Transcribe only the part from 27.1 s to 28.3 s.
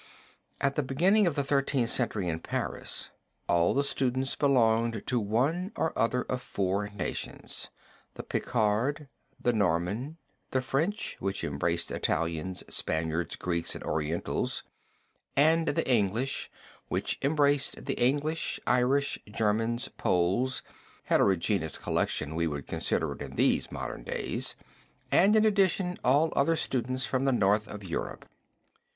the North of Europe.